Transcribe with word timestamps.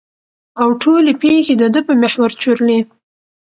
او 0.61 0.69
ټولې 0.81 1.11
پېښې 1.21 1.53
د 1.57 1.63
ده 1.73 1.79
په 1.87 1.93
محور 2.01 2.31
چورلي. 2.41 2.79